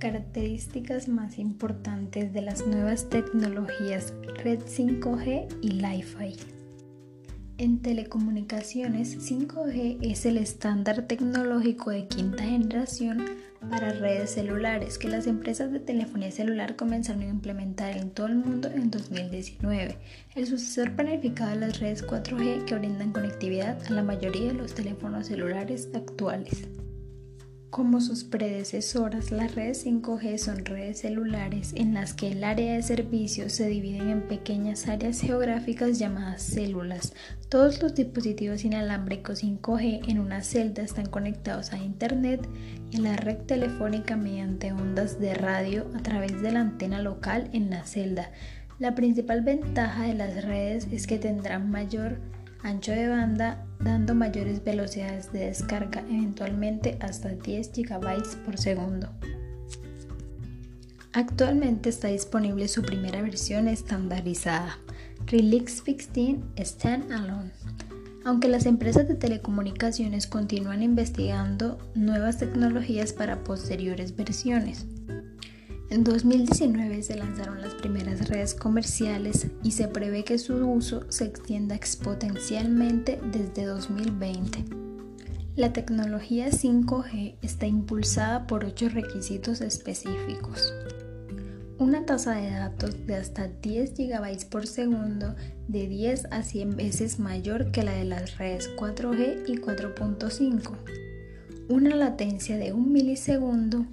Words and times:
características 0.00 1.06
más 1.06 1.38
importantes 1.38 2.32
de 2.32 2.42
las 2.42 2.66
nuevas 2.66 3.08
tecnologías 3.08 4.12
Red 4.42 4.62
5G 4.62 5.46
y 5.60 5.70
Li-Fi. 5.70 6.36
En 7.58 7.82
telecomunicaciones, 7.82 9.30
5G 9.30 9.98
es 10.00 10.24
el 10.24 10.38
estándar 10.38 11.02
tecnológico 11.02 11.90
de 11.90 12.08
quinta 12.08 12.42
generación 12.42 13.26
para 13.68 13.92
redes 13.92 14.30
celulares 14.30 14.96
que 14.96 15.08
las 15.08 15.26
empresas 15.26 15.70
de 15.70 15.80
telefonía 15.80 16.30
celular 16.30 16.74
comenzaron 16.74 17.20
a 17.20 17.28
implementar 17.28 17.98
en 17.98 18.10
todo 18.10 18.28
el 18.28 18.36
mundo 18.36 18.70
en 18.74 18.90
2019, 18.90 19.98
el 20.34 20.46
sucesor 20.46 20.96
planificado 20.96 21.50
de 21.50 21.66
las 21.66 21.78
redes 21.78 22.06
4G 22.06 22.64
que 22.64 22.76
brindan 22.76 23.12
conectividad 23.12 23.78
a 23.86 23.90
la 23.90 24.02
mayoría 24.02 24.46
de 24.46 24.54
los 24.54 24.72
teléfonos 24.72 25.26
celulares 25.26 25.90
actuales. 25.92 26.66
Como 27.70 28.00
sus 28.00 28.24
predecesoras, 28.24 29.30
las 29.30 29.54
redes 29.54 29.86
5G 29.86 30.38
son 30.38 30.64
redes 30.64 31.02
celulares 31.02 31.72
en 31.76 31.94
las 31.94 32.14
que 32.14 32.32
el 32.32 32.42
área 32.42 32.74
de 32.74 32.82
servicio 32.82 33.48
se 33.48 33.68
divide 33.68 34.10
en 34.10 34.26
pequeñas 34.26 34.88
áreas 34.88 35.20
geográficas 35.20 36.00
llamadas 36.00 36.42
células. 36.42 37.12
Todos 37.48 37.80
los 37.80 37.94
dispositivos 37.94 38.64
inalámbricos 38.64 39.44
5G 39.44 40.10
en 40.10 40.18
una 40.18 40.42
celda 40.42 40.82
están 40.82 41.06
conectados 41.06 41.72
a 41.72 41.78
Internet 41.78 42.48
y 42.90 42.96
la 42.96 43.16
red 43.16 43.38
telefónica 43.38 44.16
mediante 44.16 44.72
ondas 44.72 45.20
de 45.20 45.34
radio 45.34 45.86
a 45.94 46.02
través 46.02 46.42
de 46.42 46.50
la 46.50 46.62
antena 46.62 47.00
local 47.00 47.50
en 47.52 47.70
la 47.70 47.84
celda. 47.84 48.32
La 48.80 48.96
principal 48.96 49.42
ventaja 49.42 50.08
de 50.08 50.14
las 50.14 50.44
redes 50.44 50.88
es 50.90 51.06
que 51.06 51.18
tendrán 51.18 51.70
mayor 51.70 52.18
ancho 52.62 52.92
de 52.92 53.08
banda 53.08 53.66
dando 53.78 54.14
mayores 54.14 54.62
velocidades 54.62 55.32
de 55.32 55.46
descarga, 55.46 56.00
eventualmente 56.00 56.98
hasta 57.00 57.30
10 57.30 57.72
GB 57.72 58.44
por 58.44 58.58
segundo. 58.58 59.08
Actualmente 61.12 61.88
está 61.88 62.08
disponible 62.08 62.68
su 62.68 62.82
primera 62.82 63.20
versión 63.20 63.66
estandarizada, 63.66 64.78
Relix 65.26 65.84
16 65.84 66.38
Standalone. 66.58 67.50
Aunque 68.24 68.48
las 68.48 68.66
empresas 68.66 69.08
de 69.08 69.14
telecomunicaciones 69.14 70.26
continúan 70.26 70.82
investigando 70.82 71.78
nuevas 71.94 72.38
tecnologías 72.38 73.12
para 73.12 73.42
posteriores 73.42 74.14
versiones. 74.14 74.86
En 75.90 76.04
2019 76.04 77.02
se 77.02 77.16
lanzaron 77.16 77.60
las 77.60 77.74
primeras 77.74 78.28
redes 78.28 78.54
comerciales 78.54 79.48
y 79.64 79.72
se 79.72 79.88
prevé 79.88 80.22
que 80.22 80.38
su 80.38 80.54
uso 80.54 81.04
se 81.10 81.24
extienda 81.24 81.74
exponencialmente 81.74 83.20
desde 83.32 83.64
2020. 83.64 84.64
La 85.56 85.72
tecnología 85.72 86.48
5G 86.48 87.34
está 87.42 87.66
impulsada 87.66 88.46
por 88.46 88.64
ocho 88.64 88.88
requisitos 88.88 89.60
específicos. 89.60 90.72
Una 91.78 92.06
tasa 92.06 92.36
de 92.36 92.50
datos 92.50 93.04
de 93.08 93.16
hasta 93.16 93.48
10 93.48 93.94
GB 93.94 94.48
por 94.48 94.68
segundo 94.68 95.34
de 95.66 95.88
10 95.88 96.26
a 96.26 96.44
100 96.44 96.76
veces 96.76 97.18
mayor 97.18 97.72
que 97.72 97.82
la 97.82 97.94
de 97.94 98.04
las 98.04 98.38
redes 98.38 98.70
4G 98.76 99.42
y 99.48 99.56
4.5. 99.56 100.72
Una 101.68 101.96
latencia 101.96 102.56
de 102.58 102.72
un 102.72 102.92
milisegundo 102.92 103.86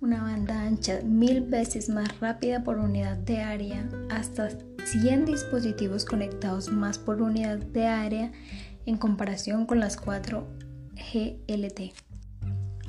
una 0.00 0.22
banda 0.22 0.62
ancha 0.62 1.00
mil 1.04 1.42
veces 1.42 1.90
más 1.90 2.20
rápida 2.20 2.64
por 2.64 2.78
unidad 2.78 3.18
de 3.18 3.40
área, 3.40 3.86
hasta 4.08 4.48
100 4.84 5.26
dispositivos 5.26 6.06
conectados 6.06 6.72
más 6.72 6.98
por 6.98 7.20
unidad 7.20 7.58
de 7.58 7.86
área 7.86 8.32
en 8.86 8.96
comparación 8.96 9.66
con 9.66 9.78
las 9.78 9.98
4 9.98 10.46
GLT. 10.94 11.92